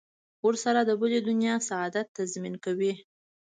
[0.45, 2.93] ورسره د بلې دنیا سعادت تضمین کوي.